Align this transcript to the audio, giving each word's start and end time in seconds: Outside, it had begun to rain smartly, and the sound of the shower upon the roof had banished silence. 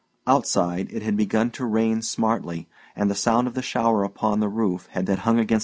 Outside, 0.25 0.91
it 0.91 1.03
had 1.03 1.15
begun 1.15 1.51
to 1.51 1.63
rain 1.63 2.01
smartly, 2.01 2.67
and 2.95 3.07
the 3.07 3.13
sound 3.13 3.45
of 3.47 3.53
the 3.53 3.61
shower 3.61 4.03
upon 4.03 4.39
the 4.39 4.49
roof 4.49 4.87
had 4.93 5.05
banished 5.05 5.23
silence. 5.25 5.51